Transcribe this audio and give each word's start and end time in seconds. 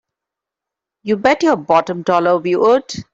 You 1.03 1.15
bet 1.17 1.43
your 1.43 1.57
bottom 1.57 2.01
dollar 2.01 2.39
we 2.39 2.55
would! 2.55 2.85